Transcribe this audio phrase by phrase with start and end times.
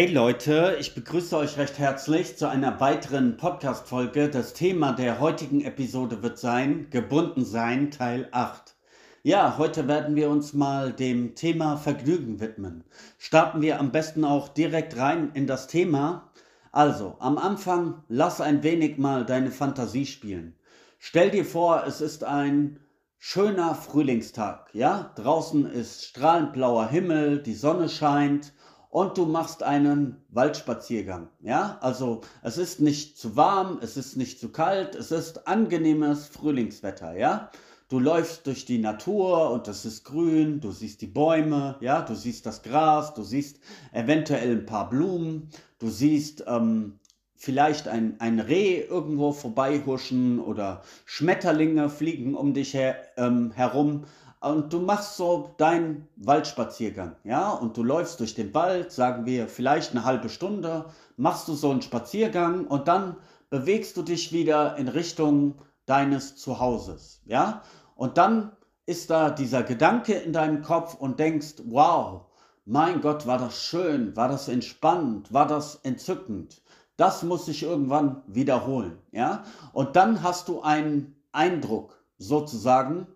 [0.00, 4.28] Hey Leute, ich begrüße euch recht herzlich zu einer weiteren Podcast-Folge.
[4.28, 8.76] Das Thema der heutigen Episode wird sein Gebunden sein, Teil 8.
[9.24, 12.84] Ja, heute werden wir uns mal dem Thema Vergnügen widmen.
[13.18, 16.30] Starten wir am besten auch direkt rein in das Thema.
[16.70, 20.54] Also, am Anfang lass ein wenig mal deine Fantasie spielen.
[21.00, 22.78] Stell dir vor, es ist ein
[23.18, 25.10] schöner Frühlingstag, ja?
[25.16, 28.52] Draußen ist strahlend blauer Himmel, die Sonne scheint
[28.90, 31.28] und du machst einen Waldspaziergang.
[31.40, 36.26] Ja, also es ist nicht zu warm, es ist nicht zu kalt, es ist angenehmes
[36.26, 37.16] Frühlingswetter.
[37.16, 37.50] Ja,
[37.88, 42.14] du läufst durch die Natur und es ist grün, du siehst die Bäume, ja, du
[42.14, 43.60] siehst das Gras, du siehst
[43.92, 46.98] eventuell ein paar Blumen, du siehst ähm,
[47.34, 54.04] vielleicht ein, ein Reh irgendwo vorbeihuschen oder Schmetterlinge fliegen um dich her, ähm, herum
[54.40, 59.48] und du machst so deinen Waldspaziergang, ja, und du läufst durch den Wald, sagen wir
[59.48, 60.86] vielleicht eine halbe Stunde,
[61.16, 63.16] machst du so einen Spaziergang und dann
[63.50, 67.62] bewegst du dich wieder in Richtung deines Zuhauses, ja,
[67.94, 68.52] und dann
[68.86, 72.22] ist da dieser Gedanke in deinem Kopf und denkst, wow,
[72.64, 76.62] mein Gott, war das schön, war das entspannt, war das entzückend.
[76.96, 79.44] Das muss sich irgendwann wiederholen, ja?
[79.72, 83.06] Und dann hast du einen Eindruck sozusagen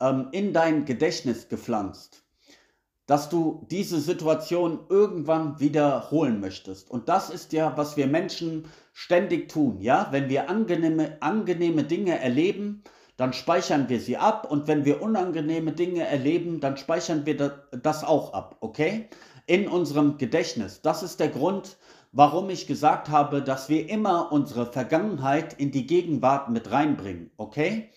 [0.00, 2.24] ähm, in dein Gedächtnis gepflanzt,
[3.06, 6.90] dass du diese Situation irgendwann wiederholen möchtest.
[6.90, 9.80] Und das ist ja, was wir Menschen ständig tun.
[9.80, 12.82] Ja, wenn wir angenehme, angenehme Dinge erleben,
[13.16, 14.50] dann speichern wir sie ab.
[14.50, 17.36] Und wenn wir unangenehme Dinge erleben, dann speichern wir
[17.70, 18.56] das auch ab.
[18.60, 19.08] Okay?
[19.46, 20.80] In unserem Gedächtnis.
[20.80, 21.76] Das ist der Grund,
[22.12, 27.30] warum ich gesagt habe, dass wir immer unsere Vergangenheit in die Gegenwart mit reinbringen.
[27.36, 27.90] Okay?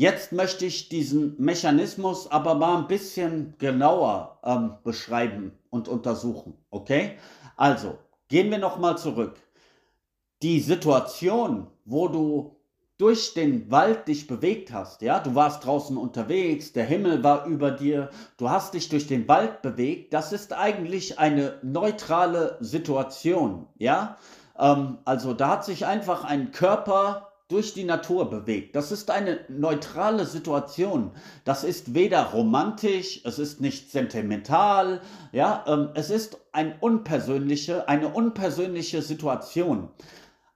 [0.00, 6.54] Jetzt möchte ich diesen Mechanismus aber mal ein bisschen genauer ähm, beschreiben und untersuchen.
[6.70, 7.18] Okay?
[7.54, 7.98] Also,
[8.28, 9.34] gehen wir nochmal zurück.
[10.40, 12.56] Die Situation, wo du
[12.96, 17.70] durch den Wald dich bewegt hast, ja, du warst draußen unterwegs, der Himmel war über
[17.70, 18.08] dir,
[18.38, 24.16] du hast dich durch den Wald bewegt, das ist eigentlich eine neutrale Situation, ja.
[24.58, 28.76] Ähm, also da hat sich einfach ein Körper durch die Natur bewegt.
[28.76, 31.10] Das ist eine neutrale Situation.
[31.44, 35.00] Das ist weder romantisch, es ist nicht sentimental,
[35.32, 39.90] ja, ähm, es ist ein unpersönliche, eine unpersönliche Situation.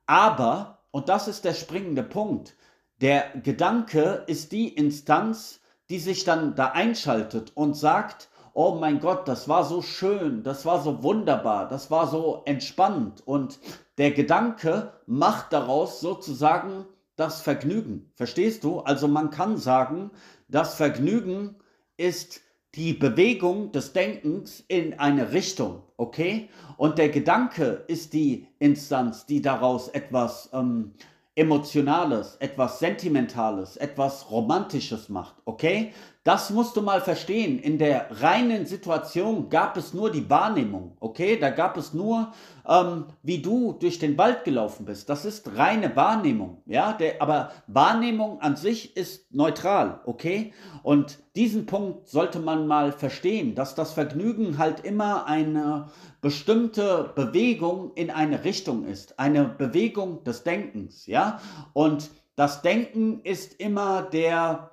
[0.06, 2.54] Aber, und das ist der springende Punkt,
[3.00, 9.26] der Gedanke ist die Instanz, die sich dann da einschaltet und sagt, oh mein Gott,
[9.26, 13.22] das war so schön, das war so wunderbar, das war so entspannt.
[13.26, 13.58] Und
[13.98, 18.10] der Gedanke macht daraus sozusagen das Vergnügen.
[18.14, 18.80] Verstehst du?
[18.80, 20.10] Also man kann sagen,
[20.48, 21.56] das Vergnügen
[21.96, 22.40] ist
[22.74, 26.48] die Bewegung des Denkens in eine Richtung, okay?
[26.76, 30.94] Und der Gedanke ist die Instanz, die daraus etwas ähm,
[31.36, 35.92] Emotionales, etwas Sentimentales, etwas Romantisches macht, okay?
[36.24, 37.58] Das musst du mal verstehen.
[37.58, 41.38] In der reinen Situation gab es nur die Wahrnehmung, okay?
[41.38, 42.32] Da gab es nur,
[42.66, 45.10] ähm, wie du durch den Wald gelaufen bist.
[45.10, 46.94] Das ist reine Wahrnehmung, ja?
[46.94, 50.54] Der, aber Wahrnehmung an sich ist neutral, okay?
[50.82, 55.90] Und diesen Punkt sollte man mal verstehen, dass das Vergnügen halt immer eine
[56.22, 61.38] bestimmte Bewegung in eine Richtung ist, eine Bewegung des Denkens, ja?
[61.74, 64.70] Und das Denken ist immer der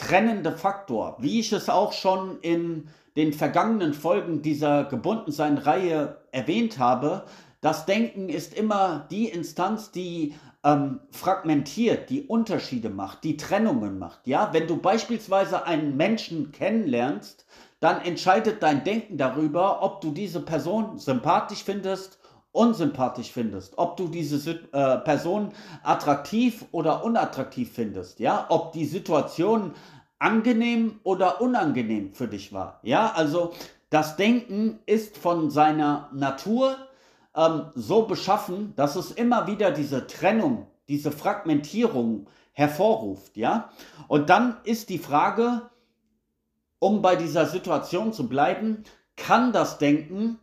[0.00, 7.24] trennende Faktor, wie ich es auch schon in den vergangenen Folgen dieser Gebundensein-Reihe erwähnt habe.
[7.60, 10.34] Das Denken ist immer die Instanz, die
[10.64, 14.26] ähm, fragmentiert, die Unterschiede macht, die Trennungen macht.
[14.26, 17.44] Ja, wenn du beispielsweise einen Menschen kennenlernst,
[17.80, 22.20] dann entscheidet dein Denken darüber, ob du diese Person sympathisch findest
[22.52, 25.52] unsympathisch findest, ob du diese äh, Person
[25.82, 29.72] attraktiv oder unattraktiv findest, ja, ob die Situation
[30.20, 33.52] angenehm oder unangenehm für dich war, ja, also
[33.90, 36.76] das Denken ist von seiner Natur
[37.34, 43.70] ähm, so beschaffen, dass es immer wieder diese Trennung, diese Fragmentierung hervorruft, ja,
[44.06, 45.62] und dann ist die Frage,
[46.78, 48.84] um bei dieser Situation zu bleiben,
[49.16, 50.38] kann das Denken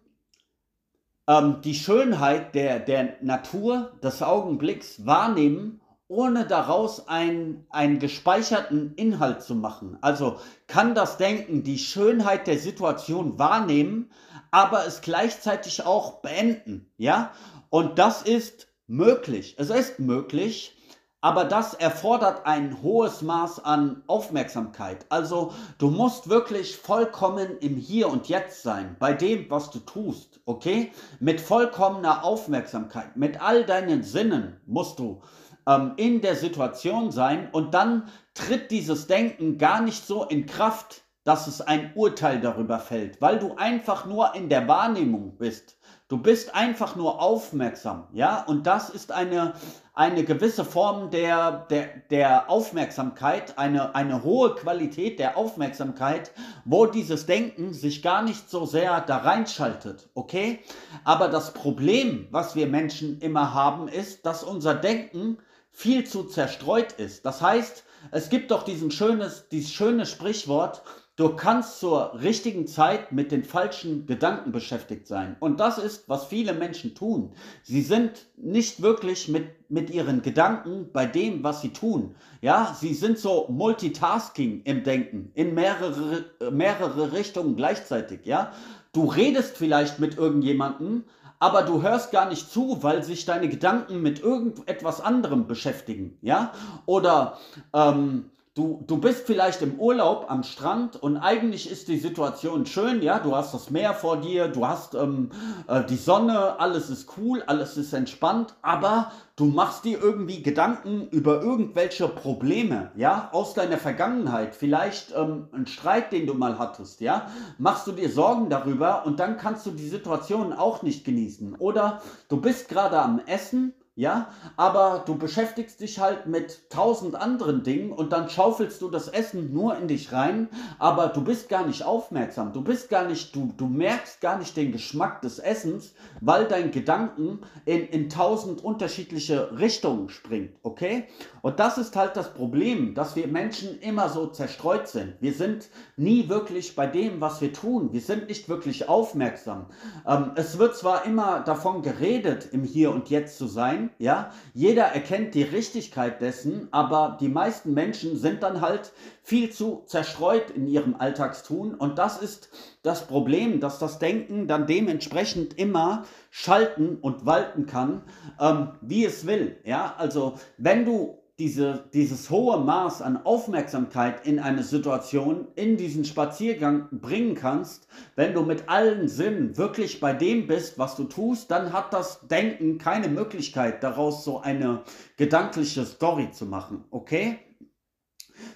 [1.27, 9.41] ähm, die Schönheit der, der Natur, des Augenblicks wahrnehmen, ohne daraus ein, einen gespeicherten Inhalt
[9.43, 9.97] zu machen.
[10.01, 10.37] Also
[10.67, 14.09] kann das Denken die Schönheit der Situation wahrnehmen,
[14.51, 16.89] aber es gleichzeitig auch beenden.
[16.97, 17.31] Ja?
[17.69, 19.55] Und das ist möglich.
[19.57, 20.77] Es ist möglich,
[21.19, 25.05] aber das erfordert ein hohes Maß an Aufmerksamkeit.
[25.09, 30.39] Also du musst wirklich vollkommen im Hier und Jetzt sein, bei dem, was du tust,
[30.45, 30.91] okay?
[31.19, 35.21] Mit vollkommener Aufmerksamkeit, mit all deinen Sinnen musst du
[35.67, 41.03] ähm, in der Situation sein und dann tritt dieses Denken gar nicht so in Kraft,
[41.27, 45.77] dass es ein Urteil darüber fällt, weil du einfach nur in der Wahrnehmung bist.
[46.07, 49.51] Du bist einfach nur aufmerksam, ja, und das ist eine,
[49.93, 56.31] eine gewisse Form der, der, der Aufmerksamkeit, eine, eine hohe Qualität der Aufmerksamkeit,
[56.63, 60.59] wo dieses Denken sich gar nicht so sehr da reinschaltet, okay?
[61.03, 65.39] Aber das Problem, was wir Menschen immer haben, ist, dass unser Denken
[65.77, 67.23] viel zu zerstreut ist.
[67.23, 70.81] Das heißt, es gibt doch diesen schönes, dieses schöne Sprichwort,
[71.17, 75.35] Du kannst zur richtigen Zeit mit den falschen Gedanken beschäftigt sein.
[75.39, 77.31] Und das ist, was viele Menschen tun.
[77.63, 82.13] Sie sind nicht wirklich mit, mit ihren Gedanken bei dem, was sie tun.
[82.41, 88.19] Ja, sie sind so Multitasking im Denken, in mehrere, mehrere Richtungen gleichzeitig.
[88.25, 88.51] Ja,
[88.93, 91.03] du redest vielleicht mit irgendjemandem,
[91.39, 96.17] aber du hörst gar nicht zu, weil sich deine Gedanken mit irgendetwas anderem beschäftigen.
[96.21, 96.51] Ja,
[96.85, 97.37] oder,
[97.73, 103.03] ähm, Du, du bist vielleicht im Urlaub am Strand und eigentlich ist die Situation schön,
[103.03, 105.29] ja, du hast das Meer vor dir, du hast ähm,
[105.67, 111.07] äh, die Sonne, alles ist cool, alles ist entspannt, aber du machst dir irgendwie Gedanken
[111.11, 116.99] über irgendwelche Probleme, ja, aus deiner Vergangenheit, vielleicht ähm, ein Streit, den du mal hattest,
[116.99, 117.27] ja,
[117.59, 121.57] machst du dir Sorgen darüber und dann kannst du die Situation auch nicht genießen.
[121.59, 127.63] Oder du bist gerade am Essen ja, aber du beschäftigst dich halt mit tausend anderen
[127.63, 131.65] Dingen und dann schaufelst du das Essen nur in dich rein, aber du bist gar
[131.65, 135.95] nicht aufmerksam, du bist gar nicht, du, du merkst gar nicht den Geschmack des Essens,
[136.21, 141.07] weil dein Gedanken in, in tausend unterschiedliche Richtungen springt, okay?
[141.41, 145.15] Und das ist halt das Problem, dass wir Menschen immer so zerstreut sind.
[145.21, 147.93] Wir sind nie wirklich bei dem, was wir tun.
[147.93, 149.67] Wir sind nicht wirklich aufmerksam.
[150.05, 154.31] Ähm, es wird zwar immer davon geredet, im Hier und Jetzt zu sein, ja.
[154.53, 158.91] Jeder erkennt die Richtigkeit dessen, aber die meisten Menschen sind dann halt
[159.23, 162.49] viel zu zerstreut in ihrem Alltagstun und das ist
[162.83, 168.03] das Problem, dass das Denken dann dementsprechend immer schalten und walten kann,
[168.39, 169.95] ähm, wie es will, ja.
[169.97, 176.87] Also wenn du diese, dieses hohe Maß an Aufmerksamkeit in eine Situation, in diesen Spaziergang
[176.91, 181.73] bringen kannst, wenn du mit allen Sinnen wirklich bei dem bist, was du tust, dann
[181.73, 184.81] hat das Denken keine Möglichkeit, daraus so eine
[185.15, 187.37] gedankliche Story zu machen, okay?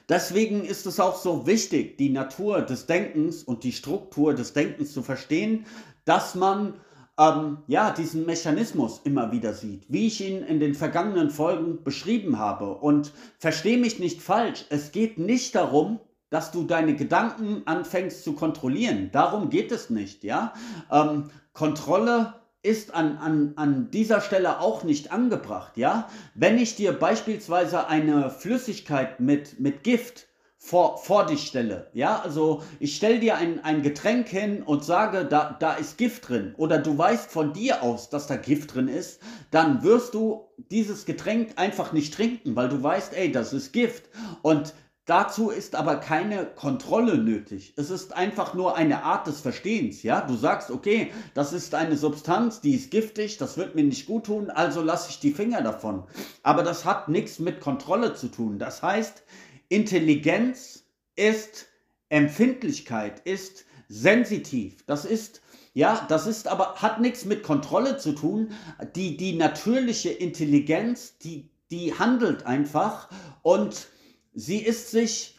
[0.10, 4.92] Deswegen ist es auch so wichtig, die Natur des Denkens und die Struktur des Denkens
[4.92, 5.66] zu verstehen,
[6.06, 6.74] dass man
[7.22, 12.40] ähm, ja, diesen Mechanismus immer wieder sieht, wie ich ihn in den vergangenen Folgen beschrieben
[12.40, 12.76] habe.
[12.76, 16.00] Und verstehe mich nicht falsch, es geht nicht darum,
[16.32, 19.10] dass du deine Gedanken anfängst zu kontrollieren.
[19.12, 20.54] Darum geht es nicht, ja.
[20.92, 22.34] Ähm, Kontrolle
[22.64, 26.10] ist an, an, an dieser Stelle auch nicht angebracht, ja.
[26.34, 30.28] Wenn ich dir beispielsweise eine Flüssigkeit mit, mit Gift
[30.63, 31.90] vor, vor dich stelle.
[31.92, 36.30] Ja, also ich stelle dir ein, ein Getränk hin und sage, da, da ist Gift
[36.30, 36.54] drin.
[36.56, 39.19] Oder du weißt von dir aus, dass da Gift drin ist,
[39.50, 44.03] dann wirst du dieses Getränk einfach nicht trinken, weil du weißt, ey, das ist Gift.
[44.44, 44.74] Und
[45.06, 47.74] Dazu ist aber keine Kontrolle nötig.
[47.75, 50.03] Es ist einfach nur eine Art des Verstehens.
[50.03, 54.06] Ja, du sagst, okay, das ist eine Substanz, die ist giftig, das wird mir nicht
[54.06, 56.03] gut tun, also lasse ich die Finger davon.
[56.44, 58.60] Aber das hat nichts mit Kontrolle zu tun.
[58.60, 59.24] Das heißt,
[59.72, 60.84] Intelligenz
[61.16, 61.68] ist
[62.10, 64.86] Empfindlichkeit, ist sensitiv.
[64.86, 65.42] Das ist,
[65.74, 68.51] ja, das ist aber, hat nichts mit Kontrolle zu tun.
[68.98, 73.08] Die, die natürliche Intelligenz, die, die handelt einfach
[73.44, 73.88] und
[74.34, 75.38] sie ist sich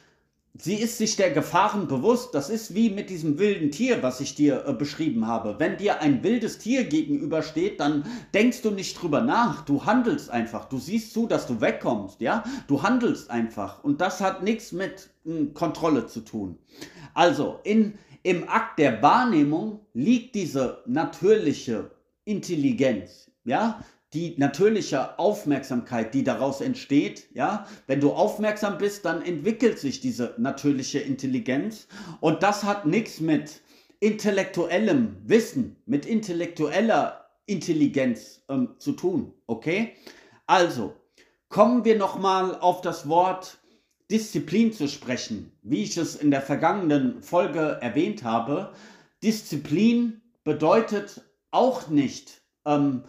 [0.54, 2.34] sie ist sich der Gefahren bewusst.
[2.34, 5.56] Das ist wie mit diesem wilden Tier, was ich dir äh, beschrieben habe.
[5.58, 8.04] Wenn dir ein wildes Tier gegenübersteht, dann
[8.34, 9.64] denkst du nicht drüber nach.
[9.64, 10.66] Du handelst einfach.
[10.66, 12.44] Du siehst zu, dass du wegkommst, ja?
[12.66, 13.82] Du handelst einfach.
[13.82, 16.58] Und das hat nichts mit äh, Kontrolle zu tun.
[17.14, 21.90] Also, in, im Akt der Wahrnehmung liegt diese natürliche
[22.24, 23.82] Intelligenz, ja?
[24.12, 30.34] Die natürliche Aufmerksamkeit, die daraus entsteht, ja, wenn du aufmerksam bist, dann entwickelt sich diese
[30.36, 31.88] natürliche Intelligenz
[32.20, 33.62] und das hat nichts mit
[34.00, 39.94] intellektuellem Wissen, mit intellektueller Intelligenz ähm, zu tun, okay?
[40.46, 40.94] Also,
[41.48, 43.58] kommen wir nochmal auf das Wort
[44.10, 48.72] Disziplin zu sprechen, wie ich es in der vergangenen Folge erwähnt habe.
[49.22, 53.04] Disziplin bedeutet auch nicht, ähm,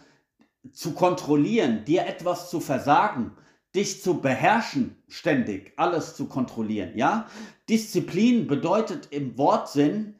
[0.71, 3.35] zu kontrollieren, dir etwas zu versagen,
[3.75, 7.27] dich zu beherrschen, ständig alles zu kontrollieren, ja?
[7.69, 10.15] Disziplin bedeutet im Wortsinn,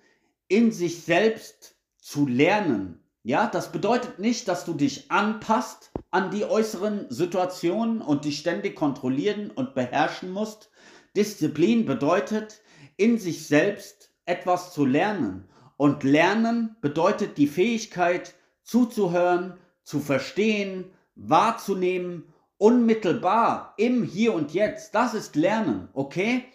[0.47, 3.00] in sich selbst zu lernen.
[3.23, 8.75] Ja, das bedeutet nicht, dass du dich anpasst an die äußeren Situationen und dich ständig
[8.75, 10.69] kontrollieren und beherrschen musst.
[11.15, 12.62] Disziplin bedeutet,
[12.97, 15.47] in sich selbst etwas zu lernen.
[15.77, 20.85] Und lernen bedeutet die Fähigkeit zuzuhören, zu verstehen,
[21.15, 24.95] wahrzunehmen, unmittelbar im Hier und Jetzt.
[24.95, 26.45] Das ist Lernen, okay?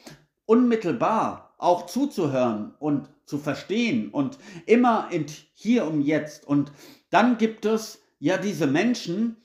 [0.47, 6.47] Unmittelbar auch zuzuhören und zu verstehen und immer in Hier und Jetzt.
[6.47, 6.73] Und
[7.11, 9.37] dann gibt es ja diese Menschen,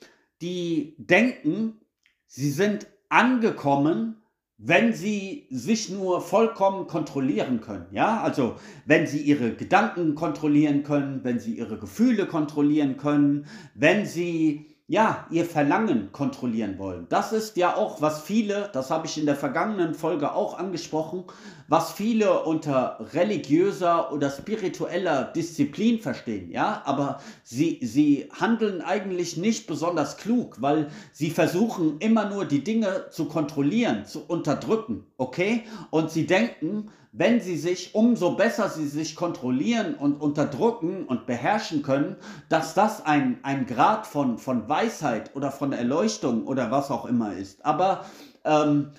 [0.41, 1.81] die denken,
[2.27, 4.22] sie sind angekommen
[4.57, 7.85] wenn sie sich nur vollkommen kontrollieren können.
[7.91, 8.55] Ja, also
[8.85, 15.25] wenn sie ihre Gedanken kontrollieren können, wenn sie ihre Gefühle kontrollieren können, wenn sie ja,
[15.31, 17.07] ihr Verlangen kontrollieren wollen.
[17.09, 21.23] Das ist ja auch, was viele, das habe ich in der vergangenen Folge auch angesprochen,
[21.67, 29.65] was viele unter religiöser oder spiritueller Disziplin verstehen, ja, aber sie, sie handeln eigentlich nicht
[29.65, 35.63] besonders klug, weil sie versuchen immer nur die Dinge zu kontrollieren, zu unterdrücken, okay?
[35.89, 41.83] Und sie denken, wenn sie sich, umso besser sie sich kontrollieren und unterdrücken und beherrschen
[41.83, 42.15] können,
[42.49, 47.33] dass das ein, ein Grad von, von Weisheit oder von Erleuchtung oder was auch immer
[47.33, 47.63] ist.
[47.63, 48.05] Aber
[48.43, 48.89] ähm,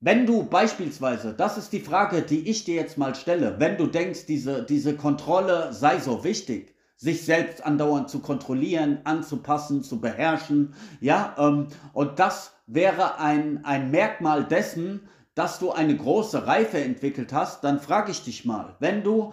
[0.00, 3.86] wenn du beispielsweise, das ist die Frage, die ich dir jetzt mal stelle, wenn du
[3.86, 10.74] denkst, diese, diese Kontrolle sei so wichtig, sich selbst andauernd zu kontrollieren, anzupassen, zu beherrschen,
[11.00, 17.32] ja, ähm, und das wäre ein, ein Merkmal dessen, dass du eine große Reife entwickelt
[17.32, 19.32] hast, dann frage ich dich mal, wenn du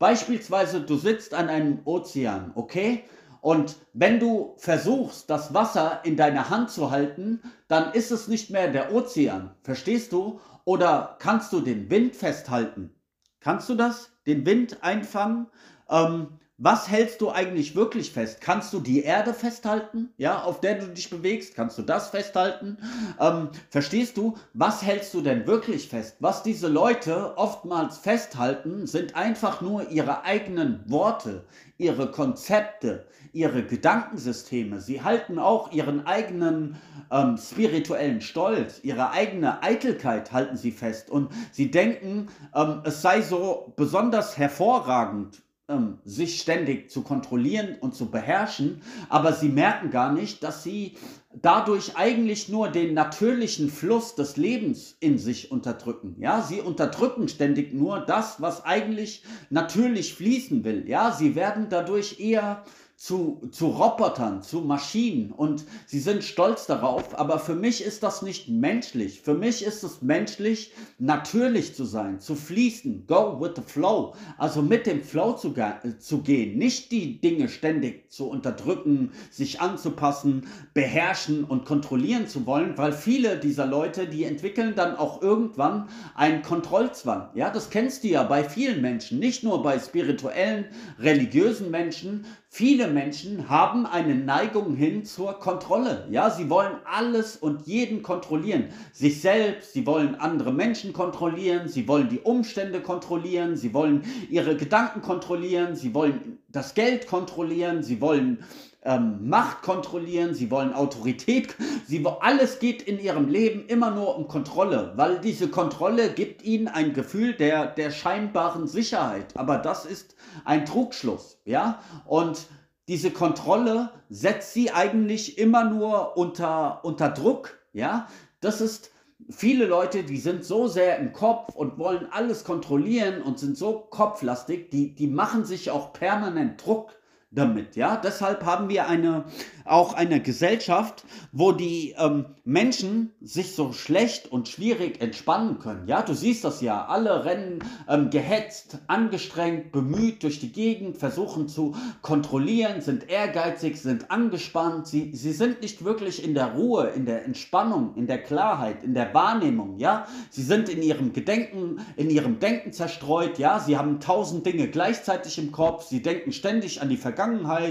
[0.00, 3.04] beispielsweise, du sitzt an einem Ozean, okay?
[3.40, 8.50] Und wenn du versuchst, das Wasser in deiner Hand zu halten, dann ist es nicht
[8.50, 10.40] mehr der Ozean, verstehst du?
[10.64, 12.92] Oder kannst du den Wind festhalten?
[13.38, 14.10] Kannst du das?
[14.26, 15.46] Den Wind einfangen?
[15.88, 18.40] Ähm, was hältst du eigentlich wirklich fest?
[18.40, 21.56] Kannst du die Erde festhalten, ja, auf der du dich bewegst?
[21.56, 22.78] Kannst du das festhalten?
[23.18, 26.16] Ähm, verstehst du, was hältst du denn wirklich fest?
[26.20, 31.44] Was diese Leute oftmals festhalten, sind einfach nur ihre eigenen Worte,
[31.76, 34.80] ihre Konzepte, ihre Gedankensysteme.
[34.80, 36.76] Sie halten auch ihren eigenen
[37.10, 43.22] ähm, spirituellen Stolz, ihre eigene Eitelkeit halten sie fest und sie denken, ähm, es sei
[43.22, 50.12] so besonders hervorragend ähm, sich ständig zu kontrollieren und zu beherrschen, aber sie merken gar
[50.12, 50.96] nicht, dass sie
[51.32, 56.16] dadurch eigentlich nur den natürlichen Fluss des Lebens in sich unterdrücken.
[56.18, 60.86] Ja, sie unterdrücken ständig nur das, was eigentlich natürlich fließen will.
[60.86, 62.62] Ja, sie werden dadurch eher
[62.96, 65.32] zu, zu Robotern, zu Maschinen.
[65.32, 69.20] Und sie sind stolz darauf, aber für mich ist das nicht menschlich.
[69.20, 74.62] Für mich ist es menschlich, natürlich zu sein, zu fließen, go with the flow, also
[74.62, 75.54] mit dem Flow zu,
[75.98, 82.78] zu gehen, nicht die Dinge ständig zu unterdrücken, sich anzupassen, beherrschen und kontrollieren zu wollen,
[82.78, 87.30] weil viele dieser Leute, die entwickeln dann auch irgendwann einen Kontrollzwang.
[87.34, 90.66] Ja, das kennst du ja bei vielen Menschen, nicht nur bei spirituellen,
[90.98, 92.24] religiösen Menschen,
[92.56, 96.06] Viele Menschen haben eine Neigung hin zur Kontrolle.
[96.12, 98.68] Ja, sie wollen alles und jeden kontrollieren.
[98.92, 104.56] Sich selbst, sie wollen andere Menschen kontrollieren, sie wollen die Umstände kontrollieren, sie wollen ihre
[104.56, 108.44] Gedanken kontrollieren, sie wollen das Geld kontrollieren, sie wollen
[108.84, 111.54] ähm, Macht kontrollieren, sie wollen Autorität,
[111.86, 116.68] sie, alles geht in ihrem Leben immer nur um Kontrolle, weil diese Kontrolle gibt ihnen
[116.68, 119.36] ein Gefühl der, der scheinbaren Sicherheit.
[119.36, 120.14] Aber das ist
[120.44, 121.80] ein Trugschluss, ja?
[122.04, 122.46] Und
[122.88, 128.06] diese Kontrolle setzt sie eigentlich immer nur unter, unter Druck, ja?
[128.40, 128.90] Das ist
[129.30, 133.86] viele Leute, die sind so sehr im Kopf und wollen alles kontrollieren und sind so
[133.88, 136.94] kopflastig, die, die machen sich auch permanent Druck
[137.34, 137.76] damit.
[137.76, 139.24] Ja, deshalb haben wir eine,
[139.64, 145.88] auch eine Gesellschaft, wo die ähm, Menschen sich so schlecht und schwierig entspannen können.
[145.88, 146.86] Ja, du siehst das ja.
[146.86, 154.10] Alle rennen ähm, gehetzt, angestrengt, bemüht durch die Gegend, versuchen zu kontrollieren, sind ehrgeizig, sind
[154.10, 154.86] angespannt.
[154.86, 158.94] Sie, sie sind nicht wirklich in der Ruhe, in der Entspannung, in der Klarheit, in
[158.94, 159.78] der Wahrnehmung.
[159.78, 163.38] Ja, sie sind in ihrem Gedenken, in ihrem Denken zerstreut.
[163.38, 165.84] Ja, sie haben tausend Dinge gleichzeitig im Kopf.
[165.88, 167.23] Sie denken ständig an die Vergangenheit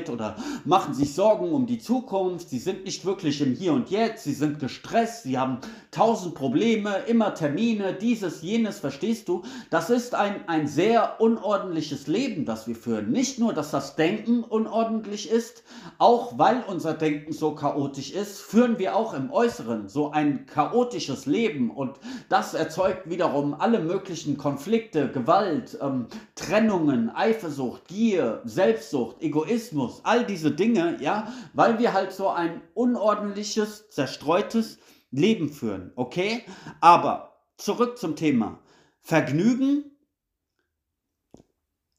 [0.09, 4.23] oder machen sich Sorgen um die Zukunft, sie sind nicht wirklich im Hier und Jetzt,
[4.23, 5.59] sie sind gestresst, sie haben
[5.93, 9.43] tausend Probleme, immer Termine, dieses, jenes, verstehst du?
[9.69, 13.11] Das ist ein, ein sehr unordentliches Leben, das wir führen.
[13.11, 15.63] Nicht nur, dass das Denken unordentlich ist,
[15.99, 21.25] auch weil unser Denken so chaotisch ist, führen wir auch im Äußeren so ein chaotisches
[21.25, 21.97] Leben und
[22.29, 30.51] das erzeugt wiederum alle möglichen Konflikte, Gewalt, ähm, Trennungen, Eifersucht, Gier, Selbstsucht, Egoismus, all diese
[30.51, 34.79] Dinge, ja, weil wir halt so ein unordentliches, zerstreutes
[35.13, 36.43] Leben führen, okay?
[36.81, 38.59] Aber zurück zum Thema.
[38.99, 39.85] Vergnügen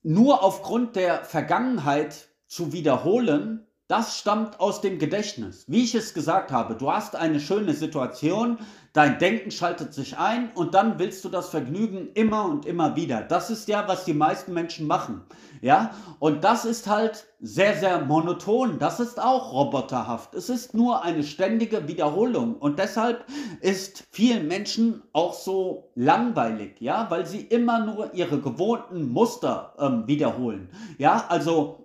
[0.02, 5.64] nur aufgrund der Vergangenheit zu wiederholen, das stammt aus dem Gedächtnis.
[5.68, 8.58] Wie ich es gesagt habe, du hast eine schöne Situation,
[8.94, 13.20] dein Denken schaltet sich ein und dann willst du das Vergnügen immer und immer wieder.
[13.20, 15.22] Das ist ja, was die meisten Menschen machen.
[15.60, 18.78] Ja, und das ist halt sehr, sehr monoton.
[18.78, 20.34] Das ist auch roboterhaft.
[20.34, 23.26] Es ist nur eine ständige Wiederholung und deshalb
[23.60, 30.06] ist vielen Menschen auch so langweilig, ja, weil sie immer nur ihre gewohnten Muster ähm,
[30.06, 30.70] wiederholen.
[30.96, 31.83] Ja, also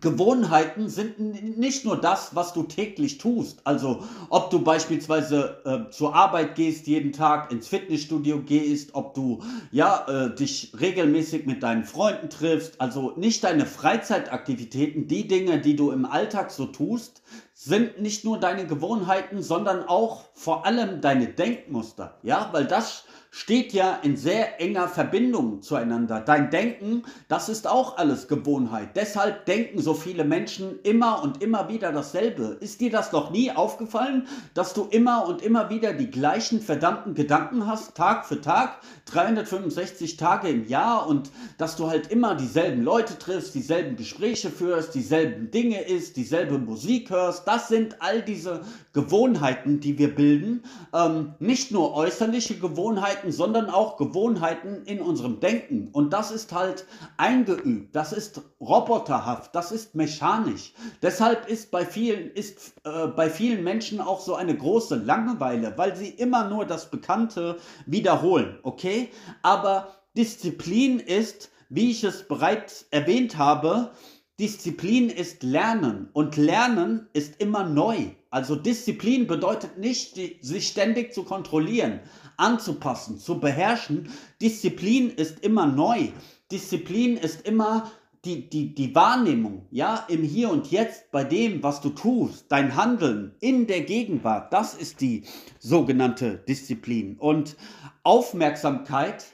[0.00, 3.60] Gewohnheiten sind nicht nur das, was du täglich tust.
[3.64, 9.42] Also ob du beispielsweise äh, zur Arbeit gehst, jeden Tag ins Fitnessstudio gehst, ob du
[9.70, 12.80] ja äh, dich regelmäßig mit deinen Freunden triffst.
[12.80, 17.22] Also nicht deine Freizeitaktivitäten, die Dinge, die du im Alltag so tust,
[17.54, 22.18] sind nicht nur deine Gewohnheiten, sondern auch vor allem deine Denkmuster.
[22.22, 23.04] Ja, weil das
[23.36, 26.20] steht ja in sehr enger Verbindung zueinander.
[26.20, 28.96] Dein Denken, das ist auch alles Gewohnheit.
[28.96, 32.56] Deshalb denken so viele Menschen immer und immer wieder dasselbe.
[32.60, 37.12] Ist dir das noch nie aufgefallen, dass du immer und immer wieder die gleichen verdammten
[37.12, 42.82] Gedanken hast, Tag für Tag, 365 Tage im Jahr und dass du halt immer dieselben
[42.82, 47.46] Leute triffst, dieselben Gespräche führst, dieselben Dinge isst, dieselbe Musik hörst?
[47.46, 48.62] Das sind all diese
[48.96, 50.62] Gewohnheiten, die wir bilden.
[50.94, 55.90] Ähm, nicht nur äußerliche Gewohnheiten, sondern auch Gewohnheiten in unserem Denken.
[55.92, 56.86] Und das ist halt
[57.18, 60.72] eingeübt, das ist roboterhaft, das ist mechanisch.
[61.02, 65.94] Deshalb ist bei vielen, ist, äh, bei vielen Menschen auch so eine große Langeweile, weil
[65.94, 69.10] sie immer nur das Bekannte wiederholen, okay?
[69.42, 73.90] Aber Disziplin ist, wie ich es bereits erwähnt habe,
[74.38, 78.10] Disziplin ist Lernen und Lernen ist immer neu.
[78.36, 82.00] Also Disziplin bedeutet nicht, sich ständig zu kontrollieren,
[82.36, 84.10] anzupassen, zu beherrschen.
[84.42, 86.08] Disziplin ist immer neu.
[86.52, 87.90] Disziplin ist immer
[88.26, 92.76] die, die, die Wahrnehmung, ja, im Hier und Jetzt, bei dem, was du tust, dein
[92.76, 95.24] Handeln in der Gegenwart, das ist die
[95.58, 97.16] sogenannte Disziplin.
[97.18, 97.56] Und
[98.02, 99.24] Aufmerksamkeit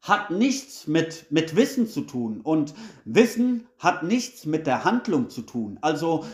[0.00, 2.72] hat nichts mit, mit Wissen zu tun und
[3.04, 5.76] Wissen hat nichts mit der Handlung zu tun.
[5.80, 6.24] Also,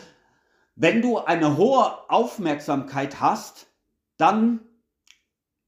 [0.75, 3.67] wenn du eine hohe Aufmerksamkeit hast,
[4.17, 4.61] dann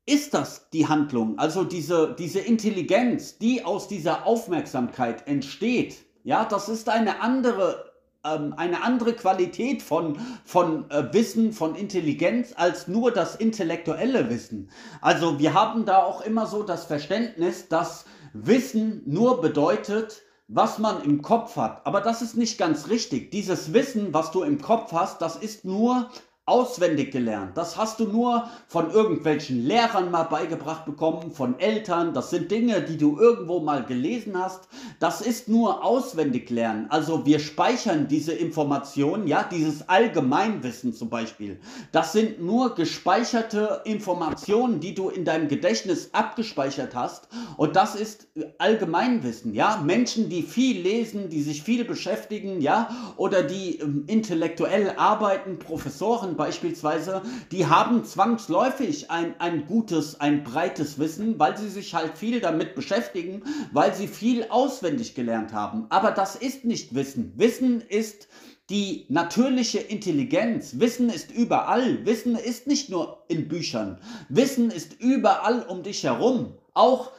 [0.06, 6.06] ist das die Handlung, also diese, diese Intelligenz, die aus dieser Aufmerksamkeit entsteht.
[6.24, 7.92] Ja, das ist eine andere,
[8.26, 14.70] ähm, eine andere Qualität von, von äh, Wissen, von Intelligenz als nur das intellektuelle Wissen.
[15.02, 21.04] Also wir haben da auch immer so das Verständnis, dass Wissen nur bedeutet, was man
[21.04, 21.86] im Kopf hat.
[21.86, 23.32] Aber das ist nicht ganz richtig.
[23.32, 26.10] Dieses Wissen, was du im Kopf hast, das ist nur
[26.46, 27.58] auswendig gelernt.
[27.58, 32.14] Das hast du nur von irgendwelchen Lehrern mal beigebracht bekommen, von Eltern.
[32.14, 34.68] Das sind Dinge, die du irgendwo mal gelesen hast.
[35.00, 36.88] Das ist nur auswendig lernen.
[36.90, 41.62] Also wir speichern diese Informationen, ja, dieses Allgemeinwissen zum Beispiel.
[41.94, 47.30] Das sind nur gespeicherte Informationen, die du in deinem Gedächtnis abgespeichert hast.
[47.56, 48.28] Und das ist
[48.58, 49.82] Allgemeinwissen, ja.
[49.82, 56.33] Menschen, die viel lesen, die sich viel beschäftigen, ja, oder die ähm, intellektuell arbeiten, Professoren,
[56.36, 62.40] beispielsweise, die haben zwangsläufig ein, ein gutes, ein breites Wissen, weil sie sich halt viel
[62.40, 65.88] damit beschäftigen, weil sie viel auswendig gelernt haben.
[65.90, 67.34] Aber das ist nicht Wissen.
[67.36, 68.28] Wissen ist
[68.70, 70.80] die natürliche Intelligenz.
[70.80, 72.06] Wissen ist überall.
[72.06, 74.00] Wissen ist nicht nur in Büchern.
[74.30, 76.54] Wissen ist überall um dich herum.
[76.74, 77.12] Auch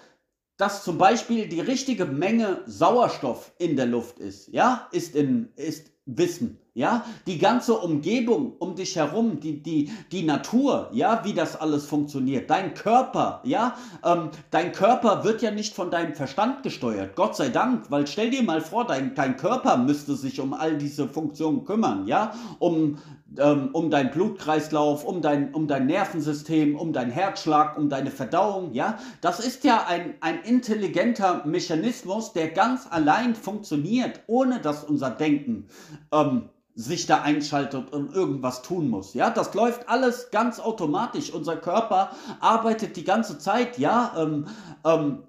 [0.57, 5.91] dass zum Beispiel die richtige Menge Sauerstoff in der Luft ist, ja, ist, in, ist
[6.07, 6.61] Wissen.
[6.77, 11.87] Ja, die ganze Umgebung um dich herum, die, die, die Natur, ja, wie das alles
[11.87, 17.37] funktioniert, dein Körper, ja, ähm, dein Körper wird ja nicht von deinem Verstand gesteuert, Gott
[17.37, 21.07] sei Dank, weil stell dir mal vor, dein, dein Körper müsste sich um all diese
[21.07, 22.99] Funktionen kümmern, ja, um,
[23.39, 28.73] ähm, um deinen Blutkreislauf, um dein, um dein Nervensystem, um deinen Herzschlag, um deine Verdauung,
[28.73, 35.11] ja, das ist ja ein, ein intelligenter Mechanismus, der ganz allein funktioniert, ohne dass unser
[35.11, 35.69] Denken
[36.11, 39.15] ähm, sich da einschaltet und irgendwas tun muss.
[39.15, 41.33] Ja, das läuft alles ganz automatisch.
[41.33, 42.11] Unser Körper
[42.41, 44.49] arbeitet die ganze Zeit, ja, ähm,
[44.85, 45.23] ähm,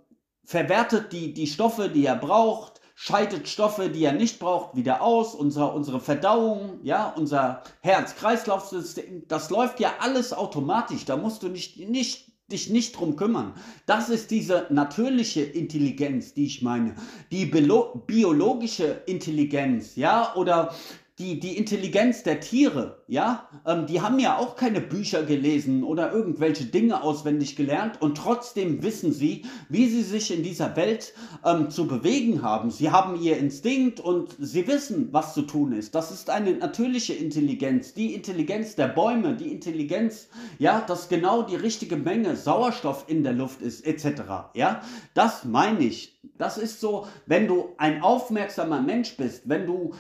[0.43, 5.35] verwertet die, die Stoffe, die er braucht, scheidet Stoffe, die er nicht braucht, wieder aus.
[5.35, 11.05] Unsere, unsere Verdauung, ja, unser Herz-Kreislauf-System, das läuft ja alles automatisch.
[11.05, 13.53] Da musst du nicht, nicht dich nicht drum kümmern.
[13.87, 16.95] Das ist diese natürliche Intelligenz, die ich meine.
[17.31, 20.73] Die biologische Intelligenz, ja, oder
[21.17, 26.11] die, die Intelligenz der Tiere, ja, ähm, die haben ja auch keine Bücher gelesen oder
[26.11, 31.13] irgendwelche Dinge auswendig gelernt und trotzdem wissen sie, wie sie sich in dieser Welt
[31.45, 32.69] ähm, zu bewegen haben.
[32.69, 35.95] Sie haben ihr Instinkt und sie wissen, was zu tun ist.
[35.95, 40.27] Das ist eine natürliche Intelligenz, die Intelligenz der Bäume, die Intelligenz,
[40.59, 44.21] ja, dass genau die richtige Menge Sauerstoff in der Luft ist, etc.
[44.53, 44.81] Ja,
[45.13, 46.19] das meine ich.
[46.37, 49.93] Das ist so, wenn du ein aufmerksamer Mensch bist, wenn du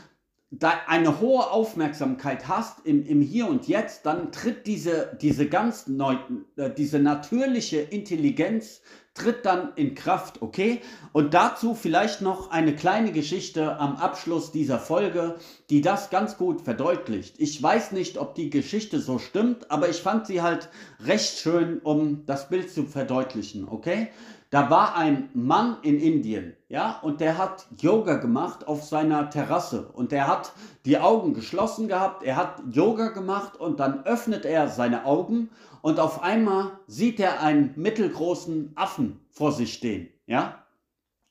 [0.87, 6.17] eine hohe Aufmerksamkeit hast im, im Hier und Jetzt, dann tritt diese, diese ganz neu,
[6.55, 8.81] äh, diese natürliche Intelligenz
[9.15, 10.81] tritt dann in Kraft, okay?
[11.13, 15.35] Und dazu vielleicht noch eine kleine Geschichte am Abschluss dieser Folge,
[15.69, 17.35] die das ganz gut verdeutlicht.
[17.39, 21.79] Ich weiß nicht, ob die Geschichte so stimmt, aber ich fand sie halt recht schön,
[21.79, 24.09] um das Bild zu verdeutlichen, okay?
[24.55, 29.89] Da war ein Mann in Indien, ja, und der hat Yoga gemacht auf seiner Terrasse
[29.91, 30.53] und der hat
[30.85, 35.49] die Augen geschlossen gehabt, er hat Yoga gemacht und dann öffnet er seine Augen
[35.81, 40.63] und auf einmal sieht er einen mittelgroßen Affen vor sich stehen, ja?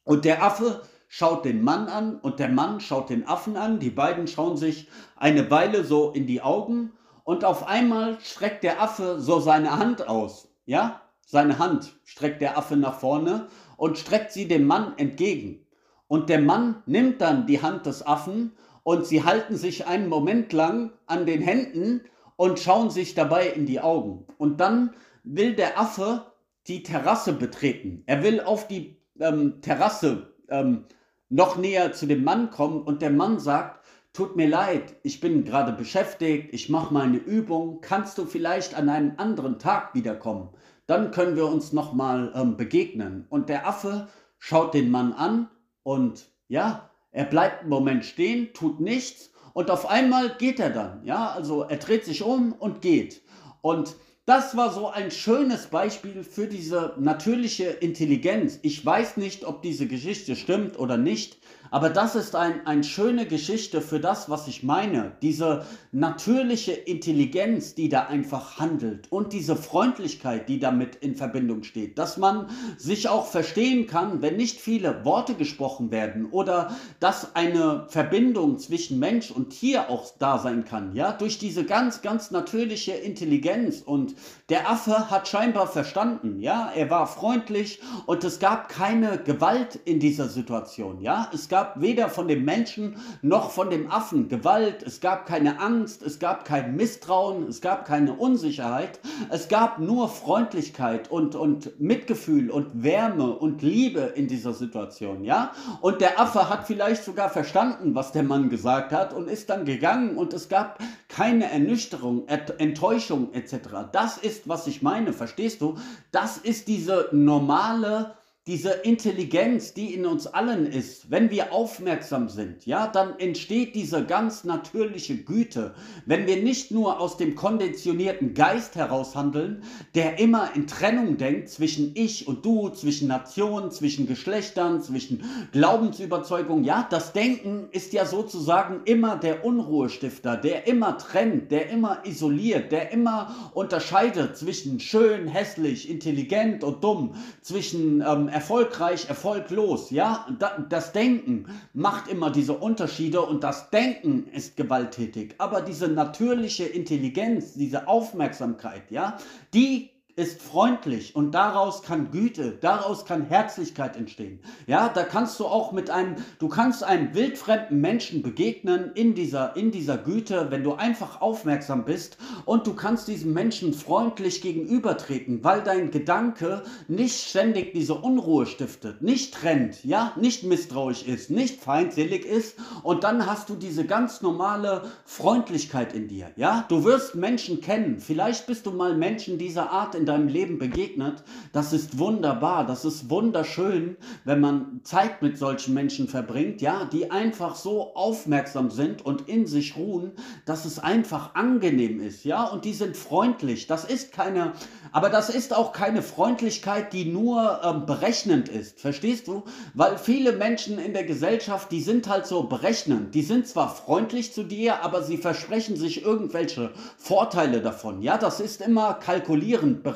[0.05, 3.89] Und der Affe schaut den Mann an und der Mann schaut den Affen an, die
[3.89, 9.19] beiden schauen sich eine Weile so in die Augen und auf einmal streckt der Affe
[9.19, 11.01] so seine Hand aus, ja?
[11.27, 15.67] Seine Hand streckt der Affe nach vorne und streckt sie dem Mann entgegen.
[16.07, 20.53] Und der Mann nimmt dann die Hand des Affen und sie halten sich einen Moment
[20.53, 22.03] lang an den Händen
[22.37, 24.27] und schauen sich dabei in die Augen.
[24.39, 24.91] Und dann
[25.23, 26.27] will der Affe
[26.67, 28.03] die Terrasse betreten.
[28.07, 30.85] Er will auf die ähm, Terrasse ähm,
[31.29, 35.45] noch näher zu dem Mann kommen und der Mann sagt, tut mir leid, ich bin
[35.45, 40.51] gerade beschäftigt, ich mache meine Übung, kannst du vielleicht an einem anderen Tag wiederkommen?
[40.87, 43.27] Dann können wir uns nochmal ähm, begegnen.
[43.29, 45.49] Und der Affe schaut den Mann an
[45.83, 51.05] und ja, er bleibt einen Moment stehen, tut nichts und auf einmal geht er dann.
[51.05, 53.23] Ja, also er dreht sich um und geht.
[53.63, 58.59] Und das war so ein schönes Beispiel für diese natürliche Intelligenz.
[58.63, 61.39] Ich weiß nicht, ob diese Geschichte stimmt oder nicht,
[61.75, 65.17] aber das ist ein, eine schöne Geschichte für das, was ich meine.
[65.23, 71.99] Diese natürliche Intelligenz, die da einfach handelt und diese Freundlichkeit, die damit in Verbindung steht.
[71.99, 77.87] Dass man sich auch verstehen kann, wenn nicht viele Worte gesprochen werden oder dass eine
[77.89, 80.95] Verbindung zwischen Mensch und Tier auch da sein kann.
[80.95, 83.81] Ja, durch diese ganz, ganz natürliche Intelligenz.
[83.81, 84.15] Und
[84.49, 86.39] der Affe hat scheinbar verstanden.
[86.39, 91.01] Ja, er war freundlich und es gab keine Gewalt in dieser Situation.
[91.01, 95.25] Ja, es gab gab weder von dem Menschen noch von dem Affen Gewalt, es gab
[95.25, 99.01] keine Angst, es gab kein Misstrauen, es gab keine Unsicherheit,
[99.31, 105.53] es gab nur Freundlichkeit und, und Mitgefühl und Wärme und Liebe in dieser Situation, ja?
[105.81, 109.65] Und der Affe hat vielleicht sogar verstanden, was der Mann gesagt hat und ist dann
[109.65, 113.55] gegangen und es gab keine Ernüchterung, Enttäuschung etc.
[113.91, 115.79] Das ist, was ich meine, verstehst du?
[116.13, 118.13] Das ist diese normale
[118.47, 124.05] diese Intelligenz, die in uns allen ist, wenn wir aufmerksam sind, ja, dann entsteht diese
[124.05, 125.73] ganz natürliche Güte.
[126.05, 129.63] Wenn wir nicht nur aus dem konditionierten Geist heraus handeln,
[129.95, 136.65] der immer in Trennung denkt zwischen ich und du, zwischen Nationen, zwischen Geschlechtern, zwischen Glaubensüberzeugungen,
[136.65, 142.73] ja, das Denken ist ja sozusagen immer der Unruhestifter, der immer trennt, der immer isoliert,
[142.73, 150.27] der immer unterscheidet zwischen schön, hässlich, intelligent und dumm, zwischen ähm, erfolgreich, erfolglos, ja,
[150.69, 157.55] das Denken macht immer diese Unterschiede und das Denken ist gewalttätig, aber diese natürliche Intelligenz,
[157.55, 159.19] diese Aufmerksamkeit, ja,
[159.55, 164.39] die ist freundlich und daraus kann Güte, daraus kann Herzlichkeit entstehen.
[164.67, 169.57] Ja, da kannst du auch mit einem, du kannst einem wildfremden Menschen begegnen in dieser,
[169.57, 175.43] in dieser Güte, wenn du einfach aufmerksam bist und du kannst diesem Menschen freundlich gegenübertreten,
[175.43, 181.61] weil dein Gedanke nicht ständig diese Unruhe stiftet, nicht trennt, ja, nicht misstrauisch ist, nicht
[181.61, 186.65] feindselig ist und dann hast du diese ganz normale Freundlichkeit in dir, ja.
[186.69, 190.59] Du wirst Menschen kennen, vielleicht bist du mal Menschen dieser Art in in deinem Leben
[190.59, 196.85] begegnet, das ist wunderbar, das ist wunderschön, wenn man Zeit mit solchen Menschen verbringt, ja,
[196.85, 200.13] die einfach so aufmerksam sind und in sich ruhen,
[200.45, 203.67] dass es einfach angenehm ist, ja, und die sind freundlich.
[203.67, 204.53] Das ist keine,
[204.93, 209.45] aber das ist auch keine Freundlichkeit, die nur ähm, berechnend ist, verstehst du?
[209.73, 214.35] Weil viele Menschen in der Gesellschaft, die sind halt so berechnend, die sind zwar freundlich
[214.35, 219.94] zu dir, aber sie versprechen sich irgendwelche Vorteile davon, ja, das ist immer kalkulierend, berechnend.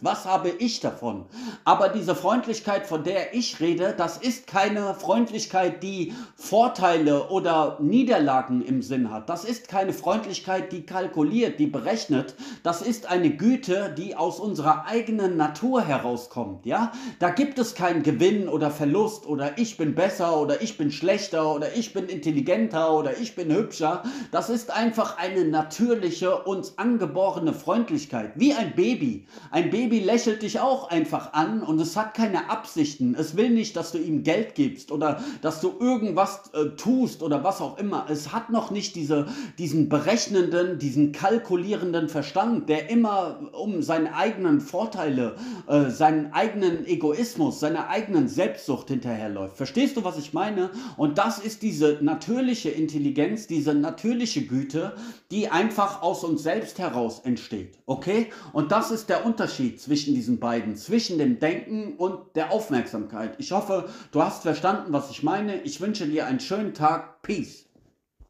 [0.00, 1.26] Was habe ich davon?
[1.64, 8.64] Aber diese Freundlichkeit, von der ich rede, das ist keine Freundlichkeit, die Vorteile oder Niederlagen
[8.64, 9.28] im Sinn hat.
[9.28, 12.34] Das ist keine Freundlichkeit, die kalkuliert, die berechnet.
[12.62, 16.66] Das ist eine Güte, die aus unserer eigenen Natur herauskommt.
[16.66, 20.90] Ja, da gibt es keinen Gewinn oder Verlust oder ich bin besser oder ich bin
[20.90, 24.02] schlechter oder ich bin intelligenter oder ich bin hübscher.
[24.30, 29.26] Das ist einfach eine natürliche, uns angeborene Freundlichkeit, wie ein Baby.
[29.50, 33.14] Ein Baby lächelt dich auch einfach an und es hat keine Absichten.
[33.14, 37.44] Es will nicht, dass du ihm Geld gibst oder dass du irgendwas äh, tust oder
[37.44, 38.06] was auch immer.
[38.08, 39.26] Es hat noch nicht diese,
[39.58, 47.60] diesen berechnenden, diesen kalkulierenden Verstand, der immer um seine eigenen Vorteile, äh, seinen eigenen Egoismus,
[47.60, 49.56] seine eigenen Selbstsucht hinterherläuft.
[49.56, 50.70] Verstehst du, was ich meine?
[50.96, 54.94] Und das ist diese natürliche Intelligenz, diese natürliche Güte,
[55.30, 57.78] die einfach aus uns selbst heraus entsteht.
[57.86, 58.30] Okay?
[58.52, 63.34] Und das ist der Unterschied zwischen diesen beiden, zwischen dem Denken und der Aufmerksamkeit.
[63.38, 65.60] Ich hoffe, du hast verstanden, was ich meine.
[65.62, 67.22] Ich wünsche dir einen schönen Tag.
[67.22, 67.65] Peace.